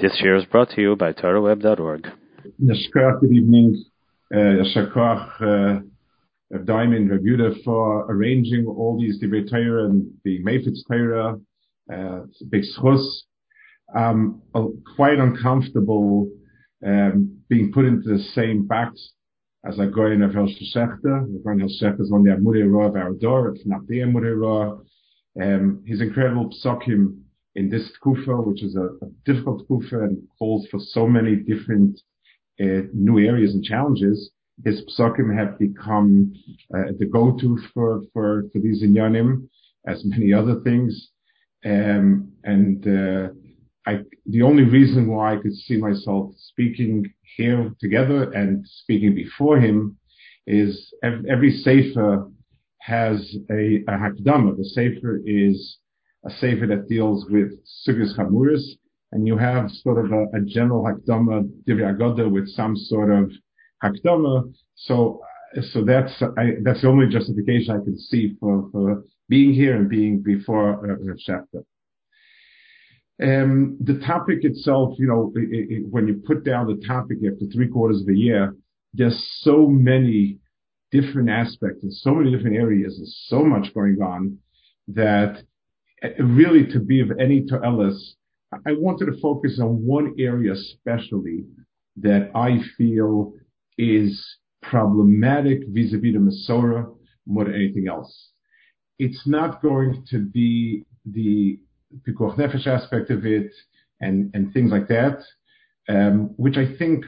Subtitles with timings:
[0.00, 2.06] This year is brought to you by TorahWeb.org.
[2.62, 3.84] Nashkar, good evening.
[4.32, 5.82] Uh, Shakar,
[6.54, 11.40] uh, Diamond Rebuta for arranging all these debate Torah and being Mayfitz Torah.
[11.92, 13.04] Uh, big schus.
[13.92, 14.40] Um,
[14.94, 16.30] quite uncomfortable
[16.86, 19.14] um, being put into the same box
[19.66, 21.26] as a Goyen of El Shechter.
[21.26, 23.98] The Goyen El Shechter is of the Amurei Roa of our door, if not the
[23.98, 24.78] Amurei Roa.
[25.42, 27.22] Um, his incredible psakim
[27.58, 28.88] in this kufa, which is a,
[29.24, 32.00] difficult kufa and calls for so many different
[32.62, 34.30] uh, new areas and challenges,
[34.64, 36.32] his psakim have become
[36.74, 39.48] uh, the go-to for, these inyanim,
[39.86, 41.10] as many other things.
[41.64, 43.28] Um, and uh,
[44.26, 49.96] the only reason why I could see myself speaking here together and speaking before him
[50.46, 52.28] is every sefer
[52.80, 53.16] has
[53.50, 54.56] a, a hakdama.
[54.56, 55.78] The sefer is
[56.26, 57.52] a sefer that deals with
[57.86, 58.62] sugyas chamuris,
[59.12, 63.30] and you have sort of a, a general hakdama divrei agoda with some sort of
[63.82, 64.52] hakdama.
[64.74, 65.20] So,
[65.72, 69.88] so that's I, that's the only justification I can see for, for being here and
[69.88, 71.64] being before Rav Shechter.
[73.20, 77.46] Um, the topic itself, you know, it, it, when you put down the topic after
[77.52, 78.54] three quarters of a year,
[78.94, 80.38] there's so many
[80.92, 84.38] different aspects and so many different areas and so much going on
[84.88, 85.42] that
[86.18, 88.16] really to be of any to Ellis,
[88.52, 91.44] I wanted to focus on one area especially
[91.96, 93.32] that I feel
[93.76, 94.24] is
[94.62, 96.94] problematic vis-a-vis the Masorah
[97.26, 98.30] more than anything else.
[98.98, 101.58] It's not going to be the
[102.06, 103.52] Pikuach Nefesh aspect of it
[104.00, 105.18] and, and things like that,
[105.88, 107.04] um, which I think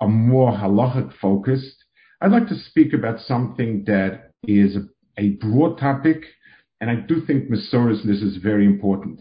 [0.00, 1.84] are more halachic focused.
[2.20, 4.76] I'd like to speak about something that is
[5.18, 6.24] a broad topic
[6.80, 9.20] and I do think Masoris, this is very important.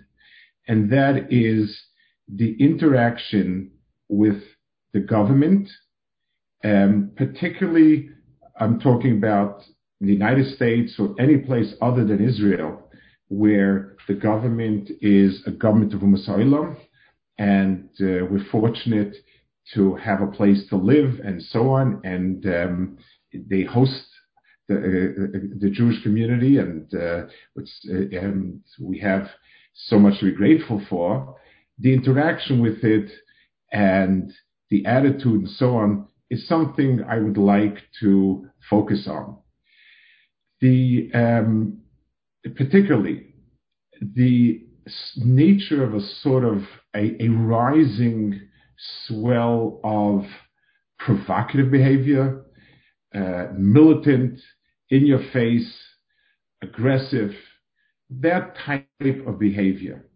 [0.67, 1.79] And that is
[2.27, 3.71] the interaction
[4.09, 4.43] with
[4.93, 5.69] the government,
[6.63, 8.09] um, particularly
[8.59, 9.63] I'm talking about
[10.01, 12.89] the United States or any place other than Israel,
[13.29, 16.77] where the government is a government of Umasailam,
[17.37, 19.15] and uh, we're fortunate
[19.73, 22.01] to have a place to live and so on.
[22.03, 22.97] And um,
[23.33, 24.06] they host
[24.67, 27.23] the, uh, the Jewish community, and uh,
[27.85, 29.29] and we have
[29.73, 31.35] so much to be grateful for.
[31.79, 33.11] The interaction with it
[33.71, 34.31] and
[34.69, 39.37] the attitude and so on is something I would like to focus on.
[40.59, 41.81] The um,
[42.55, 43.33] particularly
[44.01, 44.63] the
[45.17, 46.63] nature of a sort of
[46.95, 48.41] a, a rising
[49.07, 50.25] swell of
[50.99, 52.45] provocative behavior,
[53.13, 54.39] uh, militant,
[54.89, 55.73] in your face,
[56.61, 57.31] aggressive,
[58.09, 60.09] that type of behavior.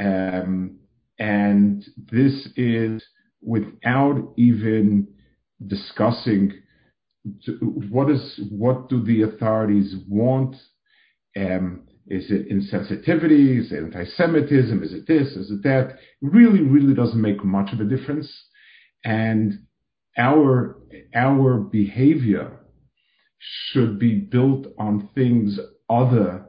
[0.00, 0.78] Um,
[1.18, 3.04] and this is
[3.42, 5.08] without even
[5.66, 6.52] discussing
[7.90, 10.56] what is what do the authorities want?
[11.36, 13.60] Um, is it insensitivity?
[13.60, 14.82] Is it anti-Semitism?
[14.82, 15.28] Is it this?
[15.28, 15.96] Is it that?
[16.20, 18.30] Really, really doesn't make much of a difference.
[19.04, 19.60] And
[20.18, 20.82] our
[21.14, 22.63] our behavior
[23.70, 25.58] should be built on things
[25.90, 26.46] other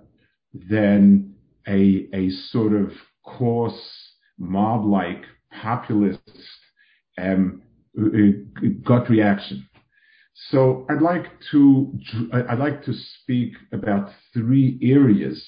[0.53, 1.33] than
[1.67, 2.91] a, a sort of
[3.23, 6.19] coarse, mob-like, populist
[7.17, 7.61] um,
[8.83, 9.67] gut reaction.
[10.49, 11.93] So I'd like to
[12.33, 15.41] I'd like to speak about three areas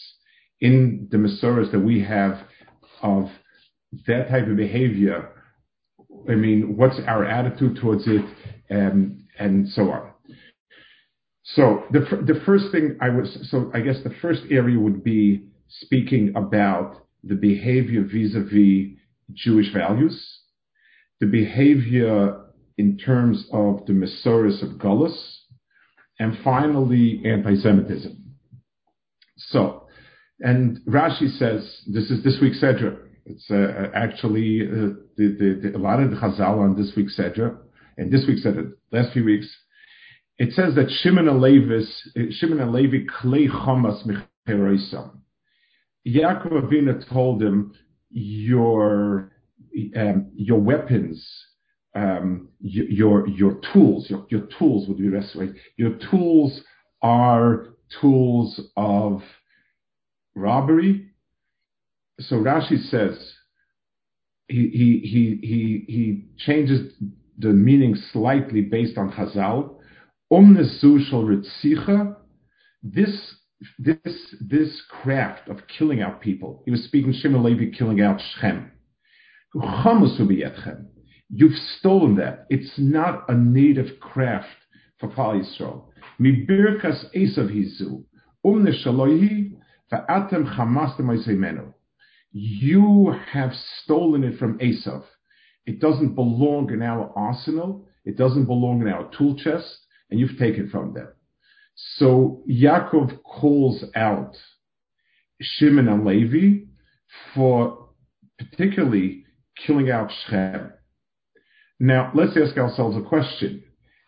[0.62, 2.40] in the Masoras that we have
[3.02, 3.30] of
[4.08, 5.30] that type of behavior.
[6.30, 8.26] I mean, what's our attitude towards it,
[8.72, 10.12] um, and so on.
[11.54, 15.46] So the the first thing I was so I guess the first area would be
[15.70, 18.98] speaking about the behavior vis-a-vis
[19.34, 20.42] Jewish values,
[21.22, 22.42] the behavior
[22.78, 25.18] in terms of the Masoris of Gullus,
[26.20, 28.16] and finally anti-Semitism.
[29.38, 29.88] So,
[30.42, 32.98] and Rashi says this is this week's Sedra.
[33.26, 37.58] It's uh, actually uh, a lot of the Chazal on this week's Sedra,
[37.98, 39.48] and this week's Sedra, last few weeks
[40.40, 45.18] it says that Shimon and Shimon and Levi klei chamas micheroisam.
[46.08, 47.74] Yaakov Avina told him,
[48.10, 49.32] your
[49.96, 51.28] um, your weapons,
[51.96, 55.50] um, your your tools, your, your tools would be best way.
[55.76, 56.62] Your tools
[57.02, 57.70] are
[58.00, 59.22] tools of
[60.36, 61.10] robbery.
[62.20, 63.34] So Rashi says
[64.48, 66.94] he he he he he changes
[67.38, 69.77] the meaning slightly based on Chazal
[70.30, 70.56] Um
[72.84, 73.36] this,
[73.80, 78.72] this, this craft of killing out people, he was speaking Shimon Levi killing out Shem.
[81.30, 82.46] You've stolen that.
[82.50, 84.48] It's not a native craft
[85.00, 85.86] for Klal Yisrael.
[86.20, 88.04] Mi birkas Esav hizu,
[88.46, 89.54] umne shalohi,
[89.92, 91.74] va'atem chamastem
[92.34, 93.54] You have
[93.84, 95.04] stolen it from Esav.
[95.66, 97.88] It doesn't belong in our arsenal.
[98.06, 101.10] It doesn't belong in our tool chest, and you've taken from them.
[101.98, 104.36] So Yaakov calls out
[105.42, 106.66] Shimon and Levi
[107.34, 107.90] for
[108.40, 109.26] particularly
[109.66, 110.74] killing out Shechem.
[111.80, 113.64] Now, let's ask ourselves a question.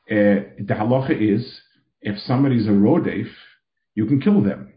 [0.10, 1.62] Uh, the halacha is,
[2.02, 3.28] if somebody's a rodef,
[3.94, 4.74] you can kill them.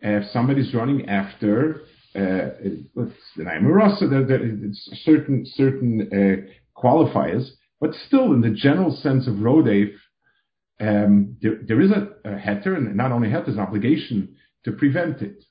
[0.00, 1.82] If somebody's running after,
[2.14, 3.66] uh, what's the name?
[3.66, 4.40] Rasa, there, there,
[5.04, 7.50] certain certain uh, qualifiers,
[7.80, 9.92] but still, in the general sense of rodef,
[10.80, 15.22] um, there, there is a, a heter, and not only heter, an obligation to prevent
[15.22, 15.44] it.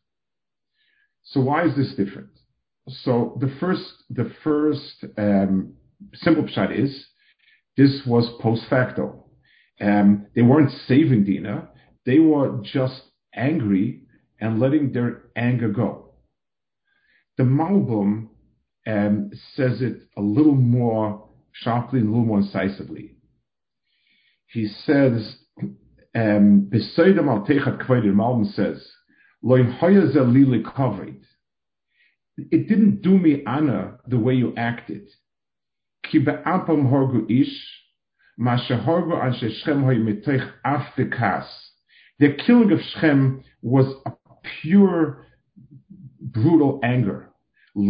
[1.23, 2.29] So why is this different?
[2.87, 5.73] So the first, the first um,
[6.13, 7.07] simple shot is
[7.77, 9.25] this was post facto.
[9.81, 11.69] Um, they weren't saving Dina;
[12.05, 13.01] they were just
[13.33, 14.03] angry
[14.39, 16.13] and letting their anger go.
[17.37, 18.29] The Malbim
[18.87, 23.14] um, says it a little more sharply and a little more incisively.
[24.47, 25.37] He says,
[26.15, 28.87] um, Besoidam al Techat Kvoid, Malbim says.
[32.37, 35.07] It didn't do me honor the way you acted.
[42.19, 44.11] The killing of Shem was a
[44.61, 45.25] pure,
[46.19, 47.29] brutal anger.
[47.77, 47.81] It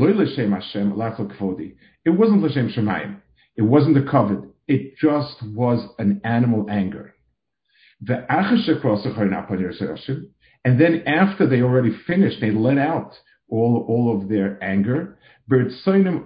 [2.10, 3.22] wasn't l'shem shemayim.
[3.56, 4.45] It wasn't the covet.
[4.68, 7.14] It just was an animal anger.
[8.02, 8.26] The
[10.66, 13.14] and then after they already finished, they let out
[13.48, 15.18] all, all of their anger.
[15.50, 16.26] Bertsoinim.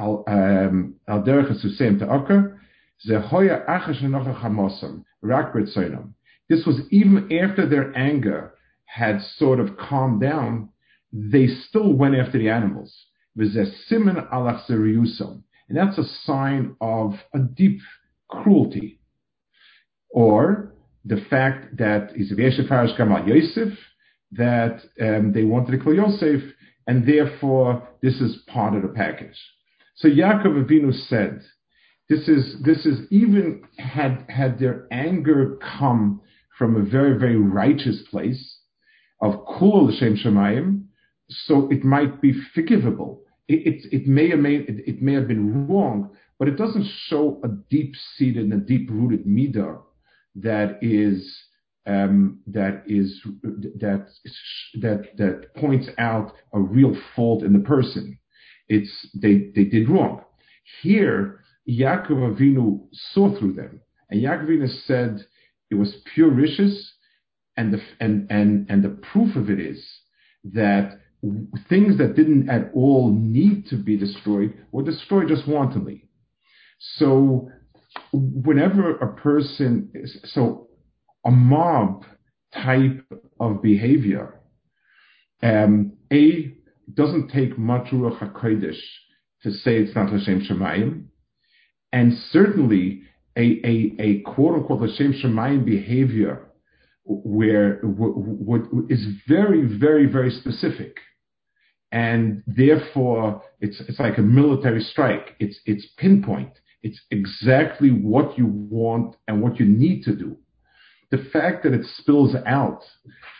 [0.00, 0.94] Um,
[6.48, 8.54] this was even after their anger
[8.86, 10.70] had sort of calmed down,
[11.12, 12.94] they still went after the animals.
[13.36, 13.76] And
[15.76, 17.80] that's a sign of a deep
[18.28, 19.00] cruelty.
[20.10, 20.74] Or
[21.04, 23.78] the fact that Yosef,
[24.32, 26.42] that um, they wanted to kill Yosef,
[26.86, 29.38] and therefore this is part of the package.
[29.96, 31.42] So Yaakov Avinu said,
[32.08, 36.22] this is, this is even had, had their anger come
[36.58, 38.58] from a very, very righteous place
[39.20, 40.84] of Kul L'Shem Shemayim,
[41.28, 43.22] so it might be forgivable.
[43.48, 48.44] It, it, it may it may have been wrong, but it doesn't show a deep-seated
[48.44, 49.80] and a deep-rooted midah
[50.36, 51.36] that is
[51.86, 53.20] um, that is
[53.80, 54.08] that
[54.80, 58.18] that that points out a real fault in the person.
[58.68, 60.22] It's they they did wrong.
[60.82, 65.24] Here, Yaakov Avinu saw through them, and Yaakov Avinu said
[65.70, 66.92] it was pure riches,
[67.56, 69.82] and the and and and the proof of it is
[70.44, 70.98] that
[71.68, 76.08] things that didn't at all need to be destroyed were destroyed just wantonly.
[76.96, 77.50] So
[78.12, 80.68] whenever a person, is, so
[81.24, 82.04] a mob
[82.54, 83.04] type
[83.40, 84.40] of behavior,
[85.42, 86.54] um, A,
[86.94, 88.80] doesn't take much Ruach HaKodesh
[89.42, 91.04] to say it's not Hashem Shemayim,
[91.92, 93.02] and certainly
[93.36, 96.48] a, a, a quote unquote Hashem Shemayim behavior
[97.04, 100.96] where what is very, very, very specific.
[101.90, 105.36] And therefore, it's, it's like a military strike.
[105.38, 106.52] It's, it's pinpoint.
[106.82, 110.36] It's exactly what you want and what you need to do.
[111.10, 112.82] The fact that it spills out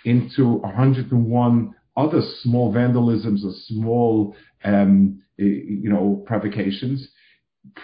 [0.04, 7.08] into 101 other small vandalisms or small, um, eh, you know, provocations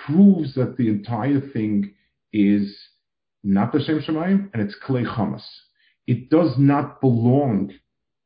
[0.07, 1.93] proves that the entire thing
[2.33, 2.75] is
[3.43, 5.45] not the Shem Shemayim and it's Klei Chamas.
[6.07, 7.73] It does not belong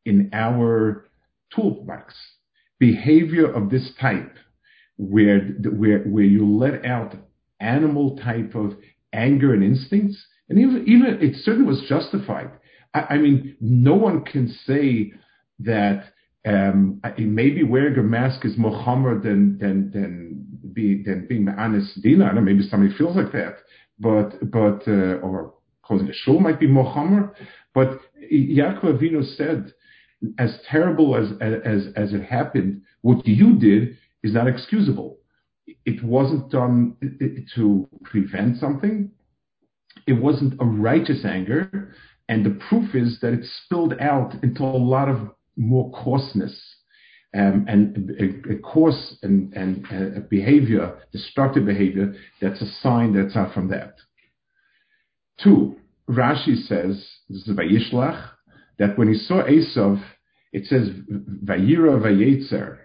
[0.05, 1.08] in our
[1.55, 2.15] toolbox.
[2.79, 4.37] Behavior of this type
[4.97, 7.15] where, where, where you let out
[7.61, 8.77] animal type of
[9.13, 10.17] anger and instincts.
[10.49, 12.51] And even, even it certainly was justified.
[12.95, 15.13] I, I mean, no one can say
[15.61, 16.13] that
[16.47, 22.01] um, maybe wearing a mask is more chomer than than than, be, than being honest
[22.03, 22.27] dina.
[22.27, 23.57] I know maybe somebody feels like that,
[23.99, 27.35] but but uh, or closing a shul might be more chomer.
[27.75, 28.01] But
[28.33, 29.73] Yaakov Avinu said,
[30.39, 35.19] as terrible as as as it happened, what you did is not excusable.
[35.85, 36.97] It wasn't done
[37.55, 39.11] to prevent something.
[40.07, 41.95] It wasn't a righteous anger.
[42.29, 46.59] And the proof is that it spilled out into a lot of more coarseness
[47.35, 53.37] um, and a, a coarse and, and a behavior, destructive behavior, that's a sign that's
[53.37, 53.95] out from that.
[55.43, 55.77] Two,
[56.09, 58.31] Rashi says, this is Vayishlach,
[58.79, 60.03] that when he saw Esav,
[60.53, 60.89] it says,
[61.45, 62.79] Vayira Vayetzer,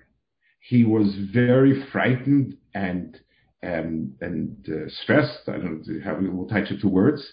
[0.60, 3.20] he was very frightened and
[3.64, 5.48] um, and uh, stressed.
[5.48, 7.26] I don't know how we will touch it to words.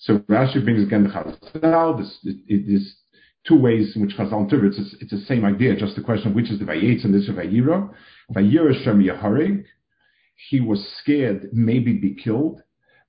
[0.00, 1.98] So Rashi brings again the Chazal.
[1.98, 2.94] This, it is
[3.46, 4.78] two ways in which Chazal interprets.
[4.78, 7.22] It's, it's the same idea, just the question of which is the Vayetz and this
[7.22, 7.90] is Vayira.
[8.34, 9.64] Vayira Shem Yaharig.
[10.50, 12.62] He was scared, maybe be killed.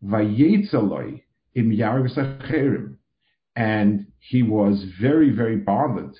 [0.04, 1.24] Vayetz Eloi
[1.56, 2.10] im Yarig
[3.60, 6.16] And he was very, very bothered.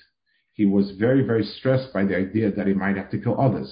[0.52, 3.72] He was very, very stressed by the idea that he might have to kill others.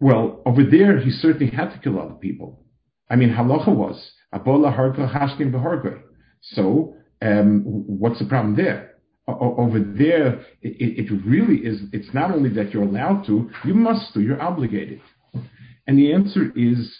[0.00, 2.64] Well, over there, he certainly had to kill other people.
[3.08, 6.02] I mean, halacha was abola harka hashkin v'harka.
[6.42, 8.96] So, um, what's the problem there?
[9.28, 11.82] O- over there, it, it, really is.
[11.92, 14.20] It's not only that you're allowed to, you must do.
[14.20, 15.00] You're obligated.
[15.86, 16.98] And the answer is,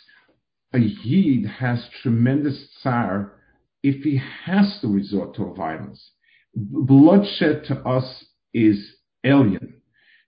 [0.73, 3.33] a yid has tremendous tsar
[3.91, 6.01] if he has to resort to violence.
[6.55, 8.79] Bloodshed to us is
[9.25, 9.75] alien.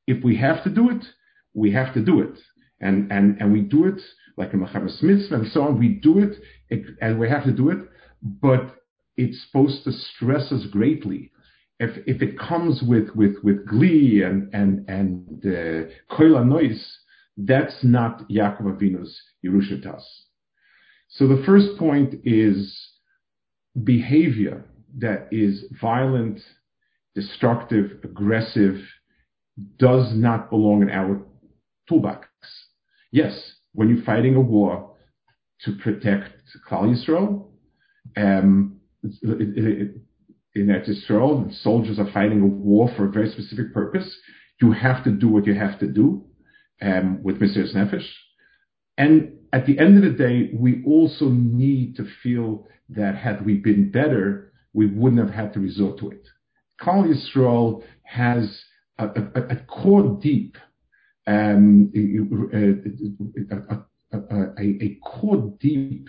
[0.07, 1.05] If we have to do it,
[1.55, 2.39] we have to do it
[2.81, 4.01] and and and we do it
[4.37, 5.79] like in Mechaber Mitzvah and so on.
[5.79, 6.37] We do it,
[6.69, 7.79] it, and we have to do it,
[8.23, 8.77] but
[9.17, 11.33] it's supposed to stress us greatly.
[11.81, 16.99] If if it comes with with with glee and and and uh, noise,
[17.37, 20.05] that's not Yaakov Avinu's Yerushatas.
[21.09, 22.77] So the first point is
[23.85, 24.65] behavior
[24.99, 26.41] that is violent,
[27.15, 28.81] destructive, aggressive,
[29.79, 31.21] does not belong in our
[31.89, 32.29] toolbox.
[33.11, 34.95] Yes, when you're fighting a war
[35.63, 36.31] to protect
[36.69, 37.47] Klal Yisrael,
[38.17, 44.17] um, in Eretz Yisrael, soldiers are fighting a war for a very specific purpose.
[44.61, 46.25] You have to do what you have to do
[46.83, 47.73] um, with Mr.
[47.75, 48.07] Nefesh.
[48.99, 53.55] And at the end of the day, we also need to feel that had we
[53.55, 56.27] been better, we wouldn't have had to resort to it.
[56.83, 58.65] Klal Yisrael has
[58.99, 60.57] a, core deep
[61.29, 61.55] a,
[64.13, 64.27] a,
[64.59, 66.09] a, core deep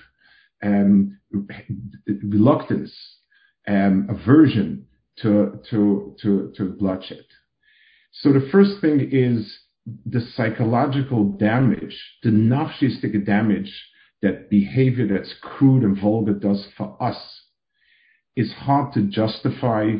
[2.23, 2.93] reluctance,
[3.67, 4.85] aversion
[5.17, 7.25] to bloodshed.
[8.11, 9.59] So the first thing is
[10.05, 13.71] the psychological damage, the nafshistic damage
[14.21, 17.41] that behavior that's crude and vulgar does for us
[18.35, 19.93] is hard to justify,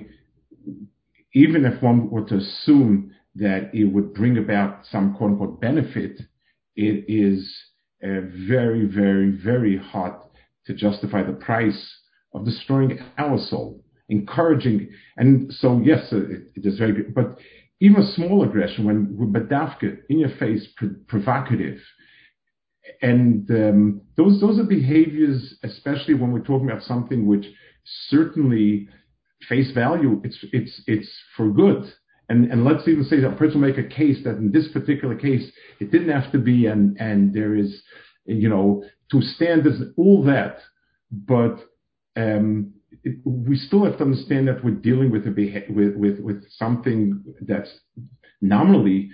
[1.33, 6.19] even if one were to assume that it would bring about some quote unquote benefit,
[6.75, 7.49] it is
[8.01, 10.13] very, very, very hard
[10.65, 11.97] to justify the price
[12.33, 14.89] of destroying our soul, encouraging.
[15.17, 17.03] And so, yes, it, it is very.
[17.03, 17.39] But
[17.79, 20.67] even a small aggression, when badafka, in your face,
[21.07, 21.79] provocative,
[23.01, 27.45] and um, those those are behaviors, especially when we're talking about something which
[28.09, 28.87] certainly
[29.47, 31.91] face value, it's it's it's for good.
[32.29, 34.67] And, and let's even say that a person will make a case that in this
[34.71, 37.81] particular case, it didn't have to be, and, and there is,
[38.25, 40.59] you know, two standards, all that.
[41.11, 41.59] But
[42.15, 42.75] um,
[43.23, 45.25] we still have to understand that we're dealing with,
[46.51, 47.69] something that's
[48.41, 49.11] nominally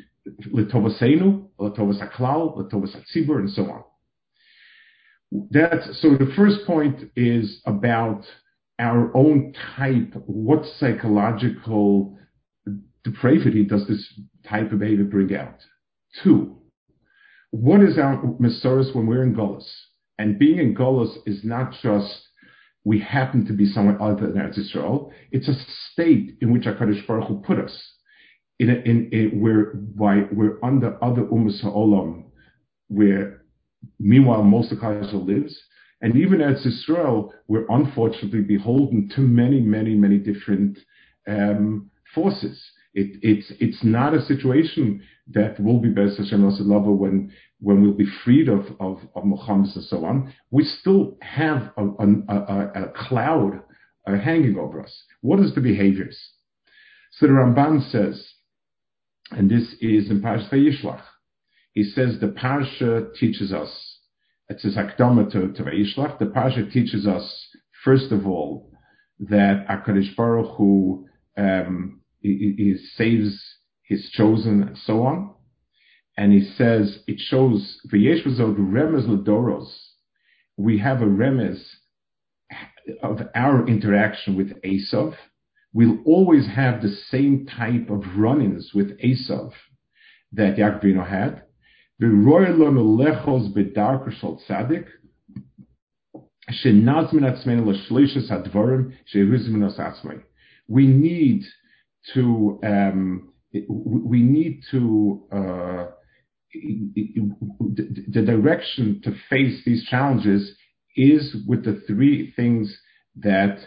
[0.52, 2.96] letovasenu, letovas aklal, letovas
[3.40, 3.84] and so on.
[5.94, 8.26] So the first point is about
[8.80, 12.18] our own type, what psychological
[13.04, 15.60] depravity does this type of behavior bring out?
[16.24, 16.58] Two,
[17.52, 19.70] what is our Masoros when we're in Golas?
[20.18, 22.28] And being in Golas is not just
[22.86, 25.12] we happen to be somewhere other than Eretz Israel.
[25.32, 25.56] It's a
[25.92, 27.76] state in which HaKadosh Baruch Hu put us.
[28.60, 32.26] In, a, in, in where by, we're under other Umas Ha'olam,
[32.88, 33.42] where
[34.00, 35.60] meanwhile Israel lives.
[36.02, 40.78] And even as Israel, we're unfortunately beholden to many, many, many different
[41.28, 42.64] um, forces.
[42.94, 46.44] It, it's it's not a situation that will be best Hashem
[46.98, 50.34] when when we'll be freed of of, of Muhammad and so on.
[50.52, 53.62] We still have a, a, a cloud
[54.08, 55.04] uh, hanging over us.
[55.22, 56.18] What is the behaviors?
[57.12, 58.34] So the Ramban says,
[59.32, 61.02] and this is in Parashat Vayishlach.
[61.74, 64.00] He says the parsha teaches us.
[64.48, 66.20] It's a akdama to, to Vayishlach.
[66.20, 67.48] The parsha teaches us
[67.84, 68.72] first of all
[69.20, 71.08] that Hakadosh Baruch Hu
[71.38, 73.40] um, he, he saves
[73.84, 75.35] his chosen and so on.
[76.18, 79.68] And he says, it shows, V'yesh l'doros,
[80.58, 81.62] we have a remes
[83.04, 85.16] of our interaction with Esav.
[85.74, 89.52] We'll always have the same type of run-ins with Esav
[90.32, 91.42] that Yaakov had.
[91.98, 92.08] We
[100.88, 101.46] need
[102.14, 105.86] to um, we need to uh,
[108.08, 110.56] the direction to face these challenges
[110.96, 112.78] is with the three things
[113.18, 113.58] that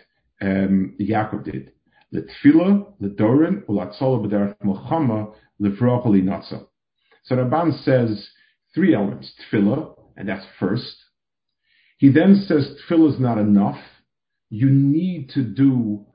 [0.40, 1.72] um, Yaakov did.
[2.14, 6.66] Letfila, ledorin, ulatzola b'derech mochama, levrach linatza.
[7.24, 8.30] So Ramban says
[8.74, 9.32] three elements.
[9.52, 10.96] Tefillah, and that's first.
[11.98, 13.80] He then says tefillah is not enough.
[14.48, 16.06] You need to do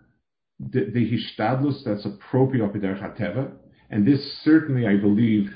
[0.59, 3.51] the, the hishtadlus that's appropriate of B'derech.
[3.89, 5.51] And this certainly, I believe,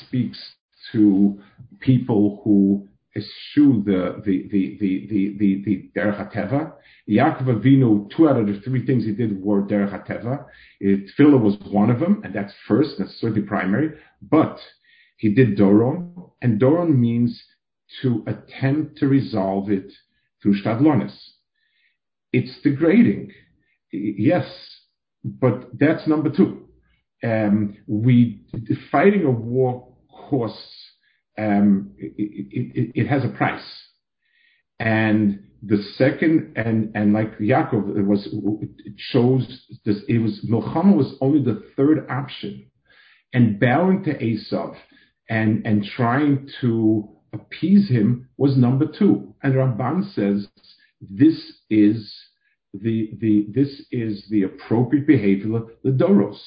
[0.00, 0.54] speaks
[0.92, 1.40] to
[1.80, 5.06] people who eschew the the the the
[5.38, 6.72] the the, derech.
[7.08, 10.44] Yaakov Avinu, two out of the three things he did were derech hateva.
[10.82, 13.90] Tefillah was one of them, and that's first, that's certainly primary.
[14.22, 14.58] But
[15.16, 17.42] he did doron, and doron means
[18.00, 19.92] to attempt to resolve it
[20.42, 21.14] through shtadlonis.
[22.32, 23.32] It's degrading,
[23.92, 24.46] yes,
[25.22, 26.68] but that's number two.
[27.22, 28.42] Um, we
[28.90, 29.94] fighting a war
[30.28, 30.81] costs
[31.38, 33.64] um, it, it, it, has a price.
[34.78, 39.46] And the second, and, and like Yaakov, it was, it shows
[39.84, 42.66] this, it was, Milchama was only the third option.
[43.32, 44.76] And bowing to Esav
[45.30, 49.34] and, and trying to appease him was number two.
[49.42, 50.48] And Ramban says,
[51.00, 52.14] this is
[52.74, 56.38] the, the, this is the appropriate behavior, the Doros.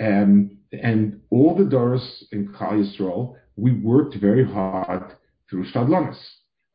[0.00, 5.12] Um, and all the Doros in Klal Yisrael we worked very hard
[5.48, 6.18] through Shadlanis.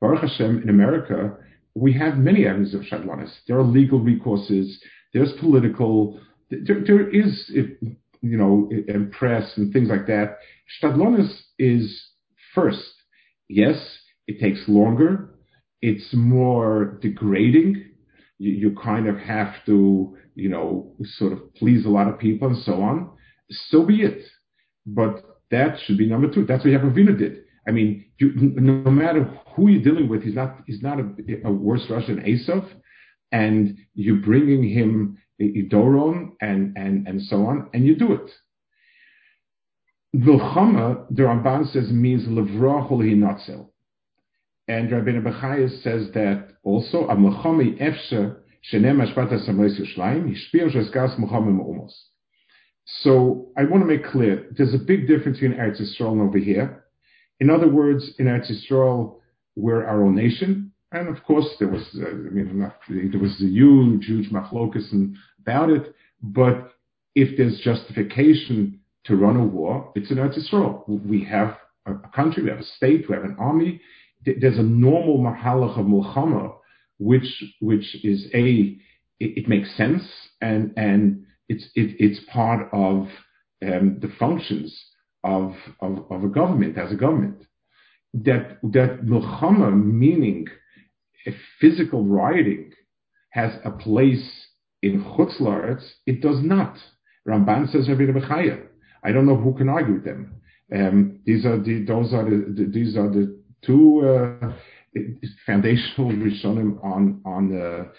[0.02, 1.38] Baruch Hashem, in America,
[1.74, 3.32] we have many avenues of Shadlanis.
[3.48, 4.76] There are legal recourses,
[5.14, 7.52] there's political, there, there is,
[8.22, 10.38] you know, and press and things like that.
[10.82, 12.04] Shadlanis is
[12.54, 12.94] first.
[13.48, 13.78] Yes,
[14.28, 15.36] it takes longer.
[15.82, 17.86] It's more degrading.
[18.38, 22.48] You, you kind of have to, you know, sort of please a lot of people
[22.48, 23.12] and so on.
[23.50, 24.24] So be it.
[24.86, 26.46] But that should be number two.
[26.46, 27.44] That's what Yaakov did.
[27.68, 29.24] I mean, you, no matter
[29.56, 31.08] who you're dealing with, he's not he's not a,
[31.46, 32.68] a worse Russian Esav,
[33.32, 38.32] and you're bringing him Doron and and and so on, and you do it.
[40.16, 43.70] Vilchama, the Ramban says, means levrachol hinatzel.
[44.68, 48.36] And Rabbeinu Bechaya says that also, a mechami efshe
[48.72, 51.92] shenem ashpat ha-samois yushlaim, hishpir sheskas mechami me'umos.
[52.86, 56.38] So I want to make clear, there's a big difference between Eretz Yisrael and over
[56.38, 56.86] here.
[57.40, 59.18] In other words, in Eretz Yisrael,
[59.56, 60.72] we're our own nation.
[60.92, 62.72] And of course, there was, uh, I mean,
[63.12, 65.96] there was a huge, huge machlokus about it.
[66.22, 66.74] But
[67.16, 70.88] if there's justification to run a war, it's in Eretz Yisrael.
[70.88, 73.82] We have a country, we have a state, we have an army.
[74.26, 76.56] There's a normal mahalach of mulchama,
[77.00, 78.78] which, which is a,
[79.20, 80.04] it, it makes sense
[80.42, 83.08] and, and it's it, it's part of
[83.66, 84.78] um, the functions
[85.24, 87.46] of, a government as a government.
[88.14, 90.48] That that milchama meaning
[91.28, 92.72] a physical rioting
[93.32, 94.48] has a place
[94.82, 96.78] in chutz it does not.
[97.28, 98.68] Ramban says Rabbi Bechaya.
[99.04, 100.42] I don't know who can argue with them.
[100.74, 104.54] Um, these are the those are the, the these are the two uh,
[105.46, 107.92] foundational rishonim on on the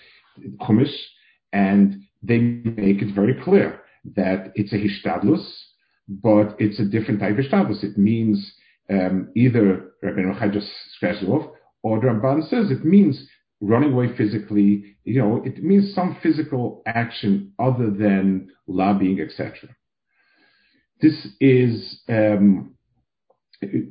[0.60, 0.94] Chumash,
[1.52, 3.80] and they make it very clear
[4.16, 5.46] that it's a hishtadlus,
[6.08, 7.82] but it's a different type of hishtadlus.
[7.82, 8.52] It means
[8.90, 13.28] um, either Rabbi Yochai just scratches it off, or the Ramban says it means
[13.60, 14.96] running away physically.
[15.04, 19.74] You know, it means some physical action other than lobbying, etc.
[21.00, 22.74] This is, um,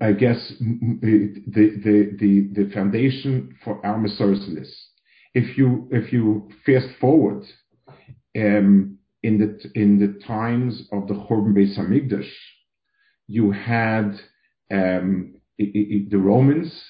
[0.01, 4.89] I guess, the, the the the foundation for our Masoros in this.
[5.33, 7.43] If you if you fast forward
[8.35, 8.99] in
[9.39, 12.29] the in the times of the Churban Beis Hamikdash,
[13.27, 14.19] you had
[14.71, 16.83] um, the Romans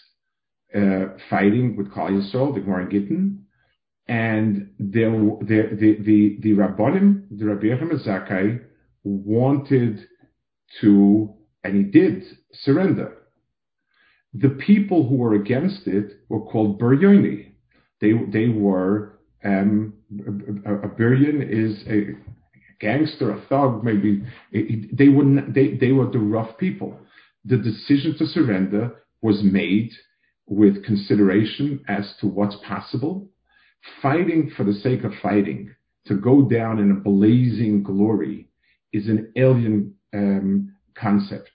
[0.75, 3.45] uh, fighting with Klal Yisrael, the Gemara Gittin,
[4.07, 7.67] and the the the the Rabbanim, the Rabbi
[8.05, 8.61] Zakai,
[9.03, 10.05] wanted
[10.81, 13.13] to, and he did surrender.
[14.33, 17.53] The people who were against it were called Buryoni.
[18.01, 19.93] They they were um,
[20.65, 20.87] a, a
[21.41, 22.15] is a
[22.79, 24.23] gangster, a thug, maybe.
[24.51, 26.99] They were they they were the rough people.
[27.45, 29.91] The decision to surrender was made
[30.47, 33.29] with consideration as to what's possible.
[34.01, 35.75] Fighting for the sake of fighting,
[36.07, 38.49] to go down in a blazing glory,
[38.93, 41.49] is an alien um, concept.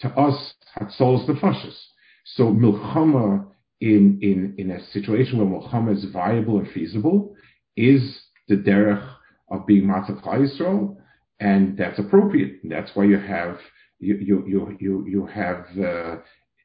[0.00, 1.76] To us, Hatzolos Nefashis.
[2.24, 3.46] So Milchama
[3.80, 7.34] in, in, in a situation where Milchama is viable and feasible
[7.78, 9.06] is the derech
[9.50, 10.96] of being Matzah Yisrael,
[11.40, 12.60] and that's appropriate.
[12.64, 13.58] That's why you have
[14.00, 16.16] you you you you, have uh,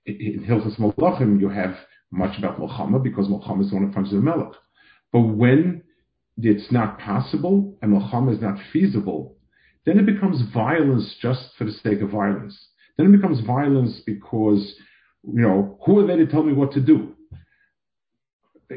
[0.06, 1.76] in Hilchas Malachim you have
[2.12, 4.54] much about Milchama because Milchama is the one of functions of Melech.
[5.12, 5.84] But when
[6.38, 9.38] it's not possible and Milchama is not feasible,
[9.86, 12.58] then it becomes violence just for the sake of violence.
[12.98, 14.76] Then it becomes violence because,
[15.24, 17.14] you know, who are they to tell me what to do?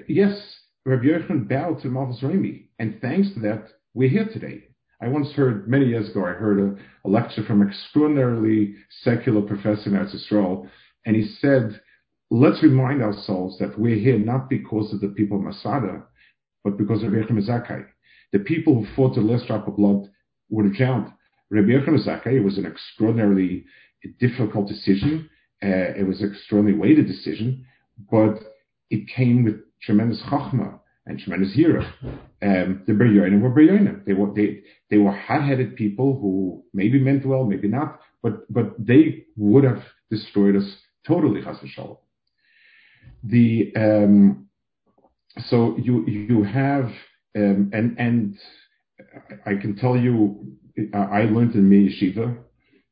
[0.08, 0.38] Yes,
[0.86, 4.68] Rabbi Yochanan bowed to Malchus Rami, and thanks to that, we're here today.
[5.02, 9.42] I once heard, many years ago, I heard a, a lecture from an extraordinarily secular
[9.42, 10.68] professor in Eretz
[11.04, 11.80] and he said,
[12.30, 16.04] let's remind ourselves that we're here not because of the people of Masada,
[16.62, 17.84] but because of Rabbi Zakai.
[18.32, 20.08] The people who fought the last drop of blood
[20.50, 21.12] would have drowned.
[21.50, 23.64] Rabbi Yochanan Zakai was an extraordinarily
[24.20, 25.28] difficult decision.
[25.60, 27.66] Uh, it was an extraordinarily weighted decision,
[28.08, 28.38] but
[28.90, 31.84] it came with tremendous chachma and tremendous hira.
[32.42, 34.04] Um, the Beryonim were Beryonim.
[34.04, 38.74] They were they they were hot-headed people who maybe meant well, maybe not, but but
[38.78, 41.42] they would have destroyed us totally.
[41.42, 41.98] Chas v'shalom.
[43.24, 44.48] The um,
[45.48, 46.90] so you you have
[47.36, 48.38] um, and and
[49.44, 50.56] I can tell you
[50.92, 52.36] I learned in Mir Yeshiva.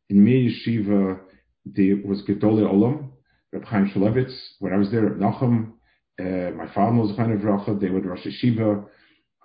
[0.09, 1.21] In Mir Yeshiva,
[1.67, 3.11] there was Gedolei Olam,
[3.53, 4.35] Reb Chaim Shmulevitz.
[4.59, 5.73] When I was there at Nachum,
[6.19, 7.81] my father was a kind of Racha.
[7.81, 8.87] They were the Rosh Yeshiva.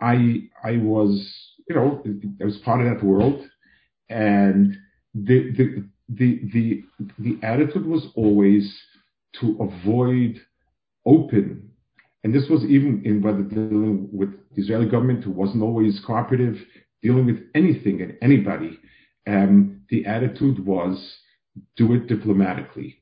[0.01, 2.03] I I was you know
[2.41, 3.47] I was part of that world,
[4.09, 4.77] and
[5.13, 6.83] the the the the
[7.17, 8.77] the attitude was always
[9.39, 10.39] to avoid
[11.05, 11.69] open,
[12.23, 16.57] and this was even in whether dealing with the Israeli government who wasn't always cooperative,
[17.01, 18.79] dealing with anything and anybody.
[19.27, 21.17] Um, the attitude was
[21.75, 23.01] do it diplomatically,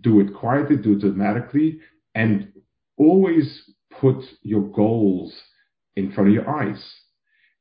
[0.00, 1.80] do it quietly, do it diplomatically,
[2.14, 2.52] and
[2.96, 5.34] always put your goals
[5.96, 6.82] in front of your eyes.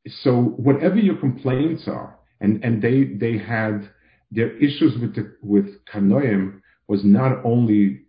[0.08, 3.90] So whatever your complaints are, and, and they, they had
[4.32, 8.02] their issues with the, with Kanoim was not only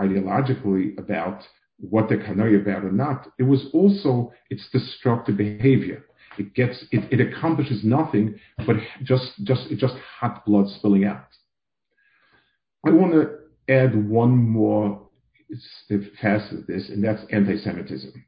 [0.00, 1.42] ideologically about
[1.78, 6.04] what they're Kanoim about or not, it was also its destructive behavior.
[6.38, 11.28] It gets, it, it accomplishes nothing but just, just, just hot blood spilling out.
[12.86, 13.38] I want to
[13.72, 15.03] add one more
[16.20, 18.24] facet of this, and that's anti-Semitism.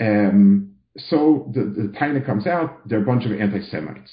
[0.00, 4.10] Um, so the, the Taina comes out, there are a bunch of anti-Semites.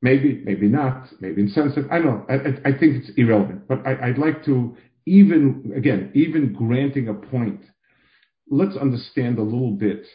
[0.00, 1.90] Maybe, maybe not, maybe insensitive.
[1.90, 2.26] I don't know.
[2.28, 3.66] I, I, I think it's irrelevant.
[3.66, 7.62] But I, would like to even, again, even granting a point,
[8.48, 10.06] let's understand a little bit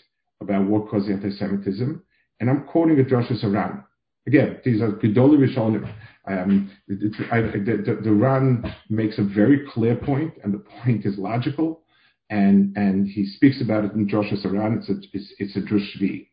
[0.42, 2.02] about what caused anti-Semitism.
[2.40, 3.84] And I'm quoting a Drashos HaRan.
[4.26, 5.92] Again, these are Gedoli Rishonim.
[6.26, 11.82] Um, the, Ran makes a very clear point, and the point is logical,
[12.30, 14.78] and he speaks about it in Drashos HaRan.
[14.78, 14.96] It's a
[15.40, 16.28] it's, a drushvi.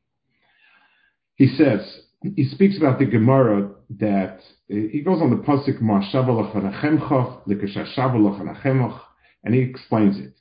[1.35, 5.89] He says he speaks about the Gemara that he goes on the pasuk and
[8.57, 9.01] Akhemoch
[9.43, 10.35] and he explains it.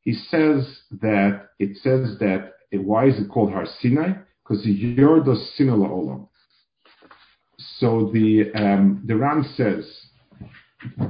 [0.00, 4.14] He says that it says that why is it called Har Sinai?
[4.42, 6.28] Because the Yorda Sinala Olam.
[7.78, 9.90] So the um, the Ran says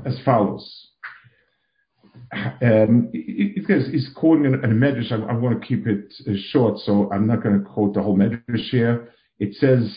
[0.05, 0.89] as follows.
[2.33, 5.13] Um, it, it, he's quoting a, medrash.
[5.13, 8.03] I, I, want to keep it uh, short, so I'm not going to quote the
[8.03, 9.11] whole medrash here.
[9.39, 9.97] It says,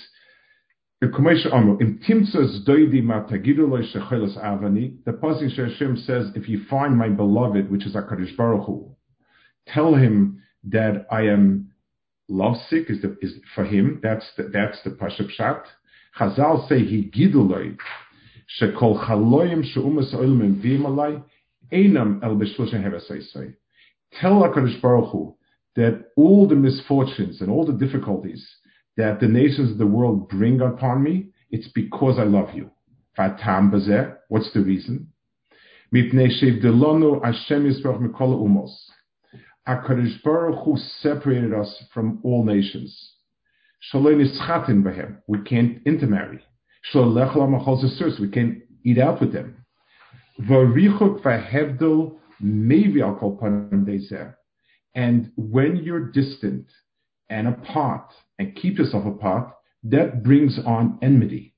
[1.01, 1.07] the
[5.13, 8.95] passing Hashem says, if you find my beloved, which is Hakadosh Baruch Hu,
[9.67, 11.71] tell him that I am
[12.27, 12.89] lovesick.
[12.89, 13.99] Is the is for him?
[14.01, 15.65] That's the, that's the pashup shot.
[16.17, 17.77] Chazal say he giduloi
[18.59, 21.23] shekol chaloyim sheumas oilim v'im
[21.71, 23.53] einam el b'shloshim hevesaysay.
[24.19, 25.35] Tell Hakadosh Baruch Hu
[25.75, 28.47] that all the misfortunes and all the difficulties
[28.95, 32.71] that the nations of the world bring upon me, it's because I love you.
[33.17, 34.15] Fatam bazeh.
[34.29, 35.11] What's the reason?
[35.93, 38.71] Mipnei shevdelonu Hashem yisparach mikol umos.
[39.67, 43.13] HaKadosh Baruch Hu separated us from all nations.
[45.27, 46.39] We can't intermarry.
[48.19, 49.65] We can't eat out with them.
[54.95, 56.65] And when you're distant
[57.29, 61.53] and apart and keep yourself apart, that brings on enmity.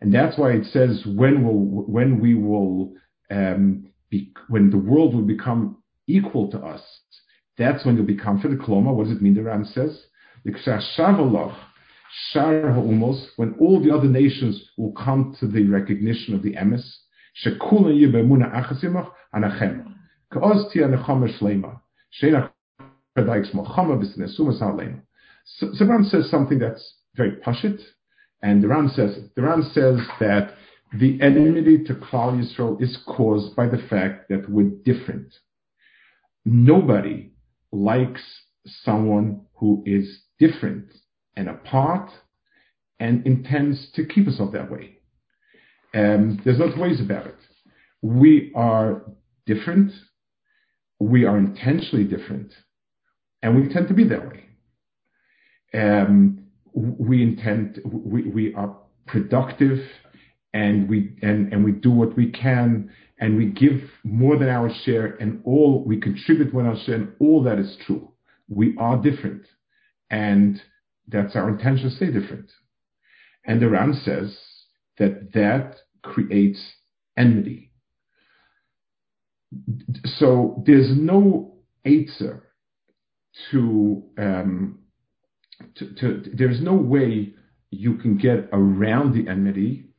[0.00, 2.94] And that's why it says when will when we will
[3.30, 5.76] um, be, when the world will become
[6.06, 6.82] equal to us,
[7.60, 8.60] that's when you'll be confident.
[8.62, 9.34] Kloma, what does it mean?
[9.34, 10.06] The Ran says,
[13.36, 16.82] when all the other nations will come to the recognition of the emes,
[17.42, 17.50] so,
[25.72, 27.80] so Ran says something that's very pashit,
[28.42, 30.54] and the Ran says the Ran says that
[30.98, 35.32] the enmity to Klal Yisrael is caused by the fact that we're different.
[36.44, 37.29] Nobody
[37.72, 38.22] likes
[38.66, 40.92] someone who is different
[41.36, 42.10] and apart
[42.98, 44.98] and intends to keep us that way.
[45.94, 47.36] Um, there's no ways about it.
[48.02, 49.02] We are
[49.46, 49.92] different.
[50.98, 52.52] We are intentionally different.
[53.42, 54.44] And we tend to be that way.
[55.72, 59.80] Um, we intend, we, we are productive
[60.52, 64.70] and we, and, and we do what we can and we give more than our
[64.84, 68.12] share and all, we contribute more than our share and all that is true.
[68.48, 69.46] We are different.
[70.10, 70.60] And
[71.06, 72.50] that's our intention to stay different.
[73.44, 74.36] And the Ran says
[74.98, 76.60] that that creates
[77.16, 77.72] enmity.
[80.04, 82.44] So there's no answer
[83.50, 84.78] to, um,
[85.76, 87.34] to, to, there's no way
[87.70, 89.89] you can get around the enmity,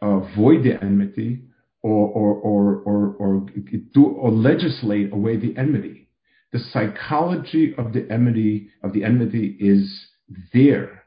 [0.00, 1.40] Uh, avoid the enmity,
[1.82, 3.46] or or or or or,
[3.94, 6.08] do, or legislate away the enmity.
[6.52, 10.08] The psychology of the enmity of the enmity is
[10.52, 11.04] there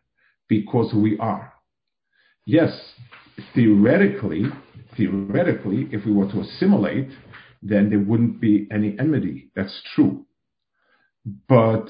[0.47, 1.54] because we are.
[2.45, 2.77] Yes,
[3.56, 4.43] theoretically,
[4.97, 7.10] theoretically, if we were to assimilate,
[7.62, 9.51] then there wouldn't be any enmity.
[9.56, 10.25] That's true.
[11.47, 11.88] But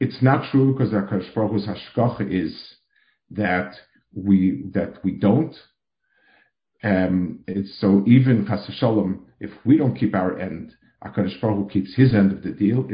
[0.00, 2.74] it's not true because our Baruch is
[3.30, 3.74] that
[4.14, 5.54] we that we don't.
[6.82, 11.94] Um, it's so even chas shalom, if we don't keep our end, Hakadosh Baruch keeps
[11.94, 12.86] his end of the deal.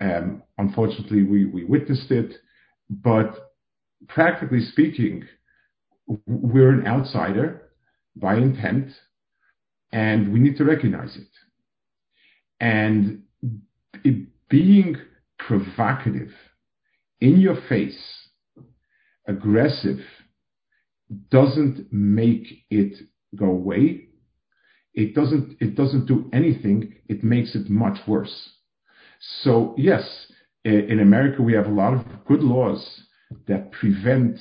[0.00, 2.34] Um, unfortunately, we we witnessed it,
[2.90, 3.52] but
[4.08, 5.24] practically speaking,
[6.26, 7.70] we're an outsider
[8.16, 8.92] by intent,
[9.92, 11.28] and we need to recognize it.
[12.60, 13.22] And
[14.04, 14.96] it, being
[15.38, 16.30] provocative,
[17.20, 17.98] in your face,
[19.26, 20.00] aggressive,
[21.30, 22.96] doesn't make it
[23.36, 24.08] go away.
[24.94, 26.94] It doesn't, it doesn't do anything.
[27.08, 28.50] It makes it much worse.
[29.42, 30.26] So yes,
[30.64, 33.02] in America, we have a lot of good laws
[33.46, 34.38] that prevent,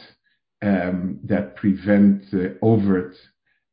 [0.62, 3.16] um, that prevent uh, overt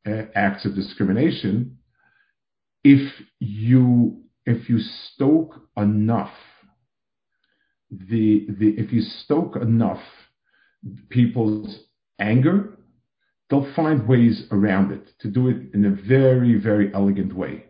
[0.07, 1.79] uh, acts of discrimination.
[2.85, 6.33] If you if you stoke enough
[7.91, 10.01] the the if you stoke enough
[11.09, 11.81] people's
[12.19, 12.78] anger,
[13.49, 17.65] they'll find ways around it to do it in a very very elegant way,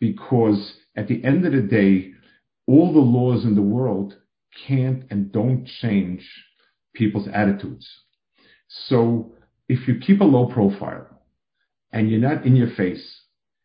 [0.00, 2.12] because at the end of the day,
[2.66, 4.16] all the laws in the world
[4.66, 6.26] can't and don't change
[6.94, 7.86] people's attitudes.
[8.88, 9.32] So
[9.68, 11.06] if you keep a low profile
[11.92, 13.22] and you're not in your face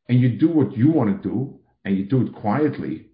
[0.07, 3.07] and you do what you want to do and you do it quietly,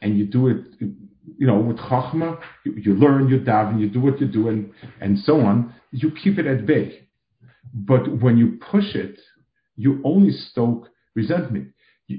[0.00, 4.00] and you do it, you know, with chachma, you, you learn, you daven, you do
[4.00, 7.03] what you do, and, and so on, you keep it at bay.
[7.74, 9.18] But when you push it,
[9.76, 11.72] you only stoke resentment.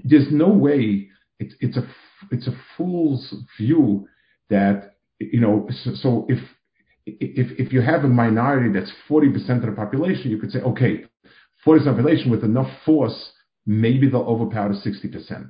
[0.04, 1.08] There's no way,
[1.39, 1.88] it's, it's, a,
[2.32, 4.08] it's a fool's view
[4.50, 6.39] that, you know, so, so if,
[7.06, 11.06] if, if you have a minority that's 40% of the population, you could say, okay,
[11.65, 13.32] 40% of the population with enough force,
[13.65, 15.50] maybe they'll overpower 60%.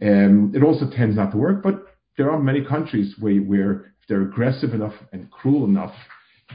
[0.00, 1.84] Um, it also tends not to work, but
[2.16, 5.94] there are many countries where, where if they're aggressive enough and cruel enough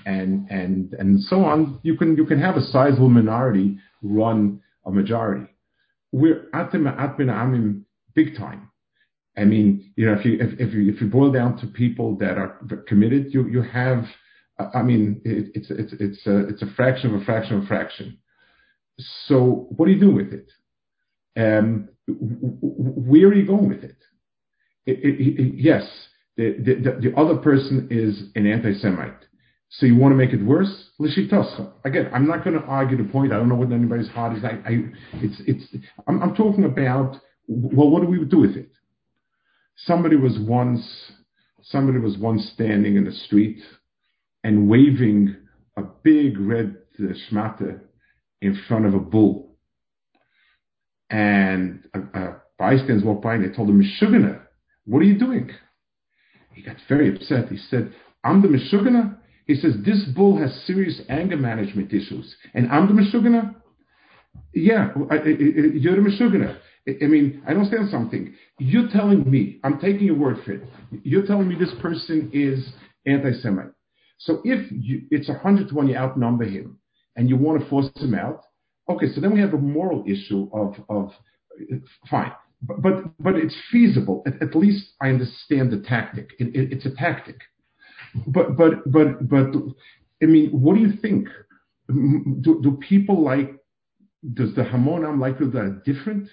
[0.05, 4.91] and, and, and so on, you can, you can have a sizable minority run a
[4.91, 5.47] majority.
[6.11, 8.69] We're atim atmin amim big time.
[9.37, 12.15] I mean, you know, if you, if, if you, if you boil down to people
[12.17, 14.05] that are committed, you, you have,
[14.75, 17.67] I mean, it, it's, it's, it's a, it's a fraction of a fraction of a
[17.67, 18.19] fraction.
[19.25, 20.51] So what do you do with it?
[21.35, 23.95] Um, where are you going with it?
[24.85, 25.83] it, it, it yes,
[26.37, 29.25] the, the, the, other person is an anti-Semite.
[29.77, 30.89] So you want to make it worse?
[31.83, 33.33] Again, I'm not going to argue the point.
[33.33, 34.43] I don't know what anybody's heart is.
[34.43, 34.83] I, I
[35.15, 38.69] it's, it's, I'm, I'm talking about, well, what do we do with it?
[39.77, 40.87] Somebody was once,
[41.63, 43.59] somebody was once standing in the street
[44.43, 45.35] and waving
[45.75, 47.79] a big red uh, schmate
[48.41, 49.55] in front of a bull
[51.09, 54.41] and uh, uh, bystanders walked by and they told him, Meshugana,
[54.85, 55.49] what are you doing?
[56.53, 57.49] He got very upset.
[57.49, 57.91] He said,
[58.23, 59.17] I'm the Meshugana.
[59.45, 62.35] He says, this bull has serious anger management issues.
[62.53, 63.55] And I'm the Meshugana.
[64.53, 66.57] Yeah, I, I, you're a Meshuggah.
[66.87, 68.35] I mean, I don't understand something.
[68.59, 70.63] You're telling me, I'm taking your word for it.
[71.03, 72.73] You're telling me this person is
[73.05, 73.71] anti-Semite.
[74.19, 76.79] So if you, it's a hundred to one, you outnumber him,
[77.15, 78.43] and you want to force him out.
[78.89, 81.11] Okay, so then we have a moral issue of of
[82.09, 84.23] fine, but but, but it's feasible.
[84.25, 86.31] At, at, least I understand the tactic.
[86.39, 87.37] It, it, it's a tactic.
[88.27, 89.53] But but but but
[90.21, 91.27] I mean, what do you think?
[91.87, 93.55] Do, do people like?
[94.33, 96.29] Does the Hamonam like that are different?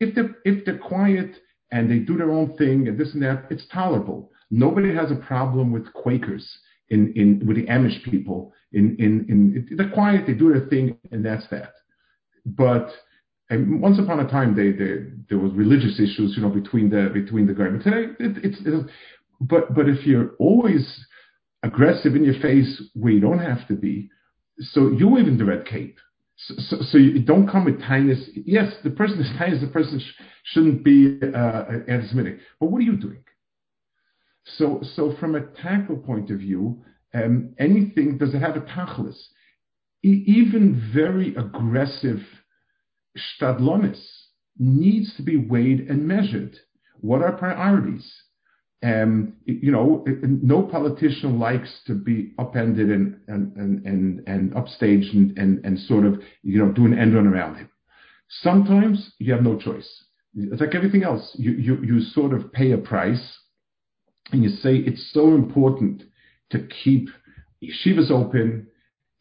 [0.00, 1.36] If they're if they're quiet
[1.72, 4.30] and they do their own thing and this and that, it's tolerable.
[4.50, 6.46] Nobody has a problem with Quakers
[6.90, 8.52] in, in with the Amish people.
[8.72, 11.72] In, in, in they're quiet, they do their thing, and that's that.
[12.44, 12.90] But
[13.50, 17.10] um, once upon a time, they, they, there was religious issues, you know, between the
[17.12, 17.84] between the government.
[17.84, 18.90] Today, it, it's, it's
[19.40, 21.06] but but if you're always
[21.62, 24.10] aggressive in your face where you don't have to be,
[24.60, 25.98] so you're in the red cape.
[26.36, 28.28] So, so, so, you don't come with kindness.
[28.34, 29.60] Yes, the person is kindness.
[29.60, 32.38] The person sh- shouldn't be uh, anti-Semitic.
[32.58, 33.22] But what are you doing?
[34.44, 36.82] So, so from a tackle point of view,
[37.14, 39.16] um, anything does it have a tachlis?
[40.02, 42.20] E- even very aggressive
[43.16, 44.04] stadlonis
[44.58, 46.56] needs to be weighed and measured.
[47.00, 48.12] What are priorities?
[48.84, 55.38] Um, you know, no politician likes to be upended and and and and, upstaged and,
[55.38, 57.70] and and sort of you know do an end run around him.
[58.28, 59.88] Sometimes you have no choice.
[60.36, 61.34] It's like everything else.
[61.38, 63.38] You you you sort of pay a price
[64.32, 66.02] and you say it's so important
[66.50, 67.08] to keep
[67.62, 68.66] yeshivas open,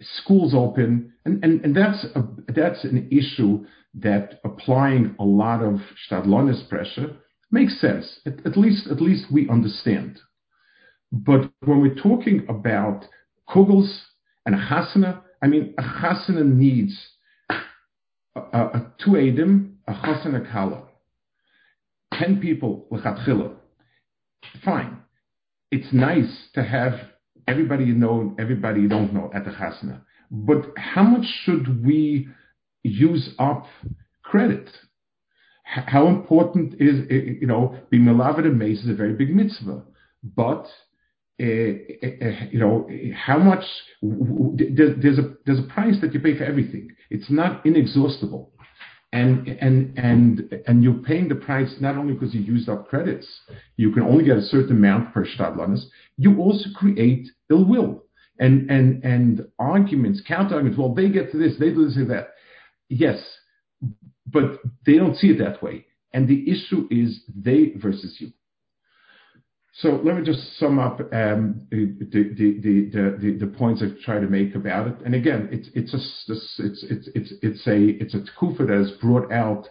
[0.02, 2.24] schools open, and, and, and that's a,
[2.54, 7.16] that's an issue that applying a lot of stadlonis pressure
[7.54, 8.20] makes sense.
[8.26, 10.20] At, at, least at least we understand.
[11.12, 13.06] But when we're talking about
[13.50, 14.02] kugels
[14.46, 16.94] and a chasana, I mean a chasana needs
[17.50, 17.56] a,
[18.36, 20.84] a, a two edim, a chasana kala,
[22.14, 23.56] ten people lechatchila
[24.64, 24.98] fine.
[25.72, 26.94] It's nice to have
[27.48, 30.02] everybody you know, everybody you don't know at the chasna.
[30.30, 32.28] But how much should we
[32.84, 33.66] use up
[34.24, 34.70] credit?
[35.64, 39.84] How important is, you know, being Malavid and Mace is a very big mitzvah.
[40.36, 40.68] But,
[41.42, 43.64] uh, you know, how much,
[44.02, 46.90] there's a, there's a price that you pay for everything.
[47.10, 48.54] It's not inexhaustible
[49.14, 53.28] and and and and you're paying the price not only because you used up credits,
[53.78, 55.86] you can only get a certain amount per stadlanis.
[56.18, 58.04] You also create ill will
[58.40, 60.80] and and and arguments, counter arguments.
[60.80, 62.30] Well, they get to this, they do this and that.
[62.90, 63.20] Yes,
[64.26, 65.86] but they don't see it that way.
[66.14, 68.32] And the issue is they versus you.
[69.76, 74.28] So let me just sum up um, the, the, the, the, points I've tried to
[74.28, 74.96] make about it.
[75.04, 78.92] And again, it's it's a it's it's it's it's a it's a tkufa that has
[79.02, 79.68] brought out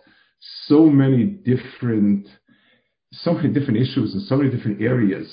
[0.66, 2.26] so many different
[3.12, 5.32] so many different issues in so many different areas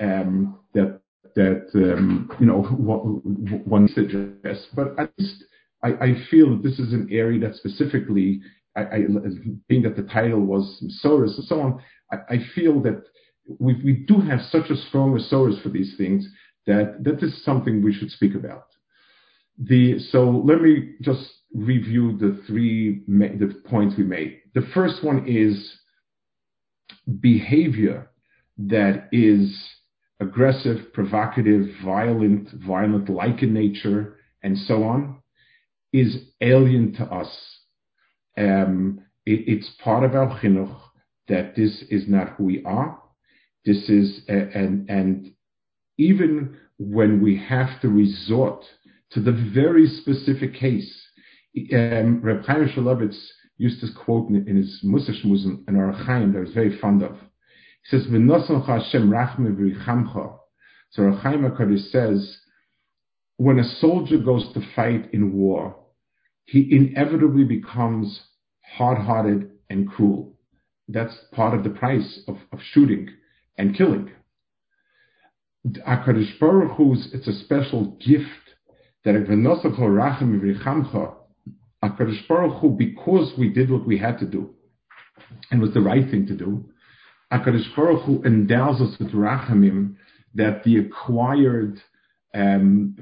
[0.00, 1.00] um, that
[1.34, 4.66] that um, you know one address.
[4.72, 5.44] But at least
[5.82, 8.40] I, I feel that this is an area that specifically,
[8.76, 8.98] I, I,
[9.68, 13.02] being that the title was Soros and so on, I, feel that
[13.58, 16.28] we, we do have such a strong resource for these things
[16.66, 18.66] that that is something we should speak about.
[19.58, 24.40] The, so let me just review the three the points we made.
[24.54, 25.78] The first one is
[27.20, 28.10] behavior
[28.58, 29.56] that is
[30.20, 35.15] aggressive, provocative, violent, violent like in nature, and so on,
[36.00, 37.30] is alien to us.
[38.36, 40.78] Um, it, it's part of our chinuch
[41.28, 43.00] that this is not who we are.
[43.64, 45.32] This is, and, and
[45.98, 48.64] even when we have to resort
[49.10, 51.02] to the very specific case,
[51.72, 53.18] um, Reb Chaim Shmulevitz
[53.56, 56.78] used this quote in, in his Musa Shmuzim, an Ohr HaChaim that I was very
[56.78, 57.16] fond of.
[57.82, 60.38] He says, Hashem rachme.
[60.90, 62.38] So Ohr HaChaim HaKadosh says,
[63.38, 65.76] when a soldier goes to fight in war,
[66.46, 68.20] he inevitably becomes
[68.76, 70.34] hard-hearted and cruel.
[70.88, 73.08] That's part of the price of, of shooting
[73.58, 74.12] and killing.
[75.66, 78.30] HaKadosh Baruch Hu's, it's a special gift
[79.04, 79.16] that
[81.84, 84.54] HaKadosh Baruch Hu, because we did what we had to do,
[85.50, 86.64] and was the right thing to do,
[87.32, 89.96] HaKadosh Baruch Hu endows us with rachamim
[90.34, 91.80] that the acquired
[92.34, 92.96] um,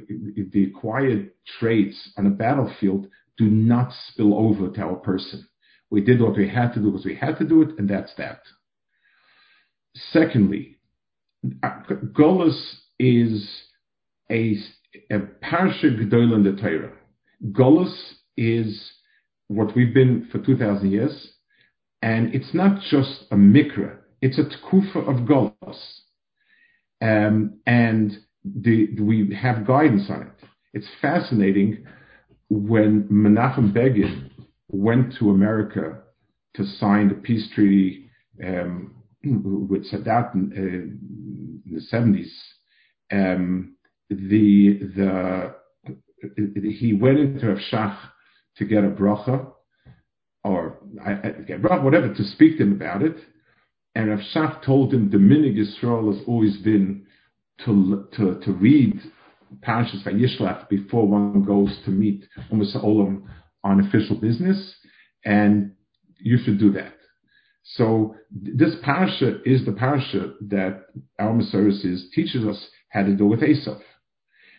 [0.53, 5.47] the acquired traits on a battlefield do not spill over to our person.
[5.91, 8.14] We did what we had to do because we had to do it, and that's
[8.16, 8.41] that.
[9.95, 10.78] Secondly,
[11.45, 12.59] Golas
[12.99, 13.49] is
[14.30, 14.57] a,
[15.11, 16.93] a parsha gedola in the Torah.
[17.53, 17.95] Golas
[18.37, 18.93] is
[19.49, 21.32] what we've been for 2,000 years.
[22.03, 26.01] And it's not just a mikra, it's a tkufa of golos.
[27.01, 30.49] Um, and the, we have guidance on it.
[30.72, 31.87] It's fascinating
[32.55, 34.31] when Menachem Begin
[34.69, 35.99] went to America
[36.55, 38.09] to sign the peace treaty
[38.45, 38.95] um,
[39.25, 42.31] with Sadat in, uh, in the 70s.
[43.13, 43.77] Um,
[44.09, 45.55] the the
[46.71, 47.99] he went into Rav Shach
[48.57, 49.51] to get a bracha,
[50.43, 50.79] or
[51.47, 53.17] get bracha, whatever, to speak to him about it.
[53.95, 57.07] And Rav Shach told him the minhag Yisrael has always been
[57.65, 59.01] to to to read
[59.61, 63.23] Parashas Vayishlach before one goes to meet Umas Olam
[63.63, 64.77] on official business,
[65.25, 65.73] and
[66.19, 66.95] you should do that.
[67.65, 70.83] So this parasha is the parasha that
[71.19, 73.81] our Services teaches us how to do with Esav.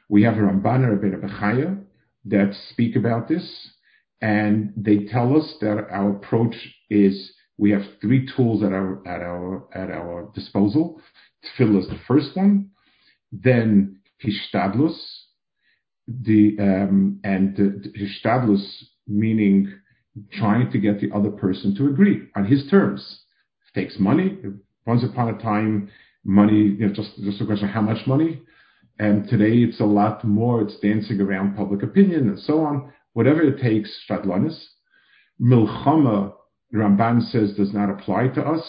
[0.10, 1.84] We have a Ramban and Rabbeinu Bechaya
[2.26, 3.72] that speak about this,
[4.22, 6.56] and they tell us that our approach
[6.90, 11.00] is we have three tools at our at our at our disposal.
[11.44, 12.72] Tefillah is the first one,
[13.32, 14.98] then Hishtadlus,
[16.08, 18.64] the um, and the, Hishtadlus
[19.08, 19.74] meaning
[20.34, 23.22] trying to get the other person to agree on his terms.
[23.68, 24.38] It takes money.
[24.86, 25.90] Once upon a time,
[26.24, 28.42] money, you know, just, just a question of how much money.
[28.98, 30.62] And today it's a lot more.
[30.62, 32.94] It's dancing around public opinion and so on.
[33.14, 34.58] Whatever it takes, Stradlanis.
[35.42, 36.34] Milchama,
[36.74, 38.64] Ramban says, does not apply to us.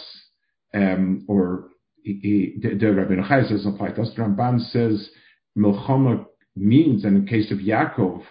[0.74, 1.68] Um, or
[2.02, 4.10] he, the, the Rabbeinu Bechaya says apply to us.
[4.16, 5.08] Ramban says
[5.56, 8.22] Milchama means, and in case of Yaakov,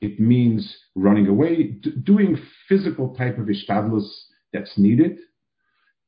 [0.00, 2.36] it means running away, d- doing
[2.68, 4.08] physical type of ishtadlus
[4.52, 5.18] that's needed.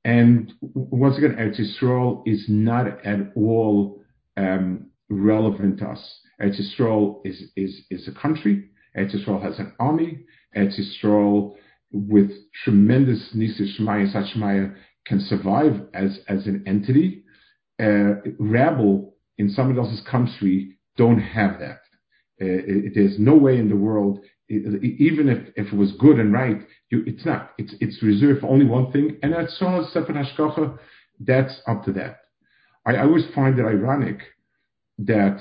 [0.05, 4.02] And once again, Eretz Yisrael is not at all
[4.36, 6.20] um, relevant to us.
[6.40, 8.68] Eretz Yisrael is, is, is a country.
[8.96, 10.24] Eretz Yisrael has an army.
[10.57, 11.55] Eretz Yisrael,
[11.92, 12.30] with
[12.64, 14.74] tremendous Nisa Shemaya
[15.07, 17.22] can survive as, as an entity.
[17.80, 21.80] Uh, rabble in somebody else's country don't have that.
[22.41, 26.61] Uh, there's no way in the world, even if, if it was good and right,
[26.91, 27.53] you, it's not.
[27.59, 30.78] It's, it's reserved for only one thing, and that's Shana Sefer Hashkacha,
[31.20, 32.18] that's up to that.
[32.87, 34.18] I, I always find it ironic
[34.99, 35.41] that,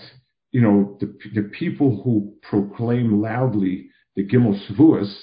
[0.51, 5.13] you know, the, the people who proclaim loudly the Gimel Shavuos,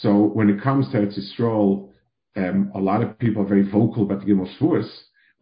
[0.00, 1.90] so when it comes to Eretz Yisrael,
[2.36, 4.88] um, a lot of people are very vocal about the Gimel Shavuos.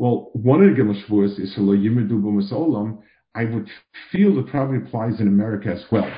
[0.01, 3.03] Well, one of the Gimel Shavuos is B'Masolam,
[3.34, 3.68] I would
[4.11, 6.11] feel it probably applies in America as well.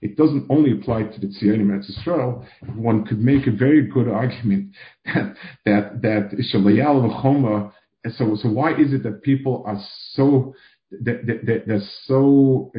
[0.00, 2.46] It doesn't only apply to the Tzionim and Israel.
[2.76, 4.74] One could make a very good argument
[5.04, 7.72] that that that v'choma.
[8.16, 9.82] So so why is it that people are
[10.12, 10.54] so
[11.02, 12.72] that, that, they're so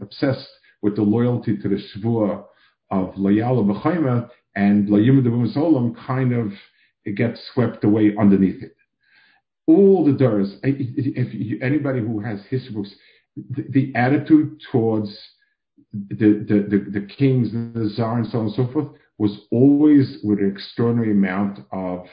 [0.00, 0.48] obsessed
[0.80, 2.44] with the loyalty to the Shavua
[2.92, 5.24] of Layal v'choma and Layim
[5.56, 6.52] Olam kind of
[7.04, 8.76] it gets swept away underneath it
[9.66, 10.56] all the doors.
[10.62, 12.94] If anybody who has history books,
[13.36, 15.16] the, the attitude towards
[15.92, 18.88] the, the, the, the, kings, the czar, and so on and so forth,
[19.18, 22.06] was always with an extraordinary amount of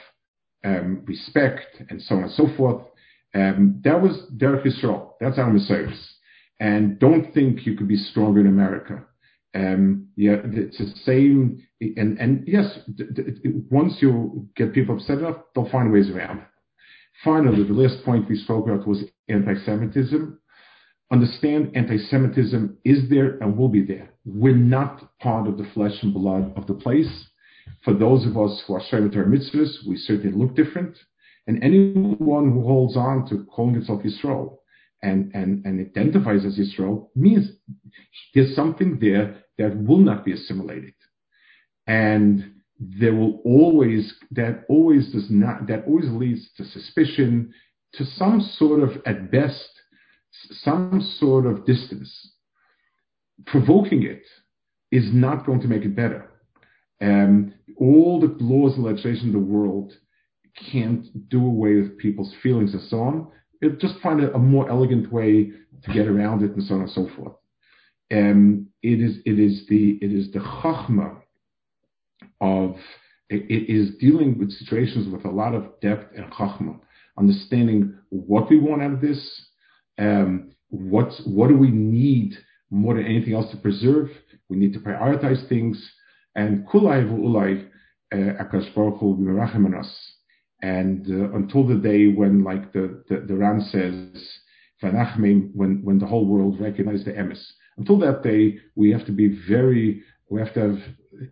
[0.64, 2.84] um, respect and so on and so forth.
[3.34, 5.12] Um, that was Derek Yisrael.
[5.20, 5.88] That's our Messiah.
[6.58, 9.04] And don't think you could be stronger in America.
[9.54, 11.66] Um, yeah, it's the same.
[11.80, 12.78] And, and yes,
[13.70, 16.42] once you get people upset enough, they'll find ways around.
[17.24, 20.38] Finally, the last point we spoke about was anti-Semitism.
[21.12, 24.10] Understand anti-Semitism is there and will be there.
[24.24, 27.26] We're not part of the flesh and blood of the place.
[27.84, 30.96] For those of us who are Shevet mitzvahs, we certainly look different.
[31.46, 34.56] And anyone who holds on to calling itself Yisrael
[35.02, 37.50] and, and, and identifies as Yisrael means
[38.34, 40.94] there's something there that will not be assimilated.
[41.86, 47.52] And there will always that always does not that always leads to suspicion
[47.92, 49.68] to some sort of at best
[50.62, 52.32] some sort of distance.
[53.46, 54.22] Provoking it
[54.90, 56.30] is not going to make it better.
[57.00, 59.92] Um, all the laws and legislation in the world
[60.70, 63.28] can't do away with people's feelings and so on.
[63.62, 65.52] It just find a, a, more elegant way
[65.84, 67.34] to get around it and so on and so forth.
[68.12, 71.19] Um, it is it is the it is the chachma
[72.40, 72.76] of
[73.28, 76.78] it is dealing with situations with a lot of depth and chachma,
[77.16, 79.46] understanding what we want out of this,
[79.98, 82.36] um, what what do we need
[82.70, 84.10] more than anything else to preserve.
[84.48, 85.92] We need to prioritize things,
[86.34, 87.68] and kulai v'ulai
[88.12, 90.12] uh, akash baruch will be us.
[90.62, 94.40] And uh, until the day when, like the the, the Ram says,
[94.80, 97.42] when when the whole world recognizes the emes.
[97.76, 100.78] Until that day, we have to be very we have to have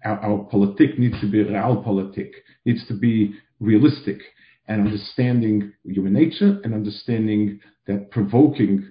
[0.05, 2.31] our, our politik needs to be realpolitik,
[2.65, 4.21] needs to be realistic
[4.69, 8.87] and understanding human nature and understanding that provoking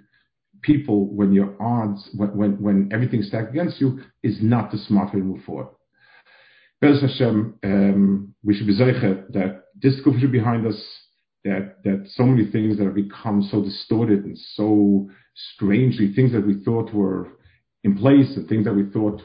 [0.61, 5.13] people when your odds, when, when, when everything's stacked against you, is not the smart
[5.13, 5.67] way to move forward.
[6.81, 10.79] Bez Hashem, um, we should be zeicha that this should be behind us,
[11.43, 15.09] that, that so many things that have become so distorted and so
[15.55, 17.29] strangely, things that we thought were
[17.83, 19.21] in place and things that we thought,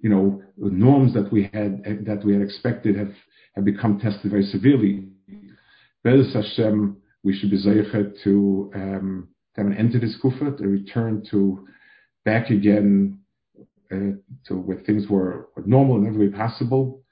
[0.00, 3.12] you know, norms that we had, that we had expected have,
[3.54, 5.08] have become tested very severely.
[6.04, 10.68] Bez Hashem, we should be zeicha to, um, have an end to this kufa, to
[10.68, 11.66] return to
[12.24, 13.18] back again
[13.90, 14.12] uh,
[14.46, 17.02] to where things were, normal in every way possible.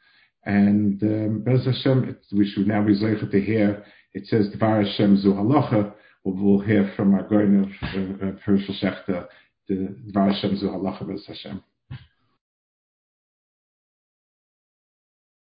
[0.45, 3.84] And um, Bez Hashem, we should now be zeicha to hear.
[4.14, 5.93] It says Dvar Hashem Zu Halacha.
[6.24, 7.68] We'll hear from our Goyen of
[8.22, 9.26] uh, uh, Schachter,
[9.68, 11.62] the Dvar Hashem Zu Halacha Bez Hashem.